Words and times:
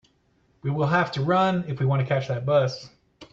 We 0.63 0.71
will 0.71 0.87
have 0.87 1.11
to 1.11 1.21
run 1.21 1.65
if 1.67 1.79
we 1.79 1.85
want 1.85 2.01
to 2.01 2.07
catch 2.07 2.27
that 2.29 2.43
bus. 2.43 2.89